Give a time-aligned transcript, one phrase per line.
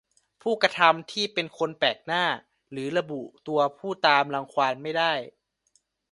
[0.41, 2.23] ผู้กระทำที่เป็นคนแปลกหน้า
[2.71, 5.13] หรือระบุตัวผู้ตามรังควานไม่ได้